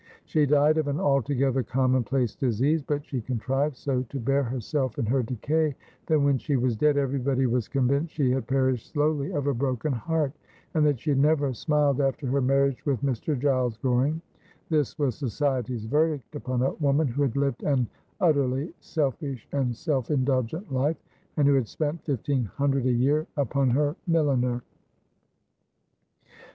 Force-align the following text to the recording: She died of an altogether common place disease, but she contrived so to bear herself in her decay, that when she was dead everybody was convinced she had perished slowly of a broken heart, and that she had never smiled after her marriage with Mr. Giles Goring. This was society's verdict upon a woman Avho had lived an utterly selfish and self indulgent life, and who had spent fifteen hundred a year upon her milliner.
She 0.25 0.47
died 0.47 0.79
of 0.79 0.87
an 0.87 0.99
altogether 0.99 1.61
common 1.61 2.03
place 2.03 2.35
disease, 2.35 2.81
but 2.81 3.05
she 3.05 3.21
contrived 3.21 3.75
so 3.75 4.01
to 4.09 4.19
bear 4.19 4.41
herself 4.41 4.97
in 4.97 5.05
her 5.05 5.21
decay, 5.21 5.75
that 6.07 6.19
when 6.19 6.39
she 6.39 6.55
was 6.55 6.75
dead 6.75 6.97
everybody 6.97 7.45
was 7.45 7.67
convinced 7.67 8.15
she 8.15 8.31
had 8.31 8.47
perished 8.47 8.91
slowly 8.91 9.29
of 9.31 9.45
a 9.45 9.53
broken 9.53 9.93
heart, 9.93 10.33
and 10.73 10.83
that 10.87 10.99
she 10.99 11.11
had 11.11 11.19
never 11.19 11.53
smiled 11.53 12.01
after 12.01 12.25
her 12.25 12.41
marriage 12.41 12.83
with 12.83 13.03
Mr. 13.03 13.37
Giles 13.37 13.77
Goring. 13.77 14.23
This 14.69 14.97
was 14.97 15.13
society's 15.13 15.85
verdict 15.85 16.35
upon 16.35 16.63
a 16.63 16.71
woman 16.73 17.09
Avho 17.09 17.21
had 17.21 17.37
lived 17.37 17.61
an 17.61 17.87
utterly 18.19 18.73
selfish 18.79 19.47
and 19.51 19.75
self 19.75 20.09
indulgent 20.09 20.73
life, 20.73 20.97
and 21.37 21.47
who 21.47 21.53
had 21.53 21.67
spent 21.67 22.03
fifteen 22.05 22.45
hundred 22.45 22.87
a 22.87 22.91
year 22.91 23.27
upon 23.37 23.69
her 23.69 23.95
milliner. 24.07 24.63